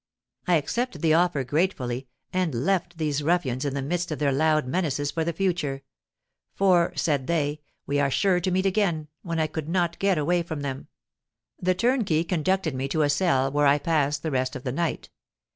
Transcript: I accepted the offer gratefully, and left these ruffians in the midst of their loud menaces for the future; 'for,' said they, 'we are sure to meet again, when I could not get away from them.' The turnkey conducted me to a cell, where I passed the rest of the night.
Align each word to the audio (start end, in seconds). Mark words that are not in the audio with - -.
I 0.47 0.55
accepted 0.55 1.03
the 1.03 1.13
offer 1.13 1.43
gratefully, 1.43 2.07
and 2.33 2.65
left 2.65 2.97
these 2.97 3.21
ruffians 3.21 3.65
in 3.65 3.75
the 3.75 3.83
midst 3.83 4.09
of 4.09 4.17
their 4.17 4.31
loud 4.31 4.65
menaces 4.65 5.11
for 5.11 5.23
the 5.23 5.31
future; 5.31 5.83
'for,' 6.55 6.91
said 6.95 7.27
they, 7.27 7.61
'we 7.85 7.99
are 7.99 8.09
sure 8.09 8.39
to 8.39 8.49
meet 8.49 8.65
again, 8.65 9.09
when 9.21 9.39
I 9.39 9.45
could 9.45 9.69
not 9.69 9.99
get 9.99 10.17
away 10.17 10.41
from 10.41 10.61
them.' 10.61 10.87
The 11.61 11.75
turnkey 11.75 12.23
conducted 12.23 12.73
me 12.73 12.87
to 12.87 13.03
a 13.03 13.11
cell, 13.11 13.51
where 13.51 13.67
I 13.67 13.77
passed 13.77 14.23
the 14.23 14.31
rest 14.31 14.55
of 14.55 14.63
the 14.63 14.71
night. 14.71 15.11